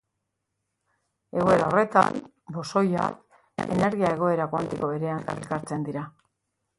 Egoera 1.41 1.67
horretan, 1.71 2.17
bosoiak, 2.55 3.19
energia-egoera 3.65 4.49
kuantiko 4.55 4.89
berean 4.93 5.21
elkartzen 5.35 5.85
dira. 5.91 6.07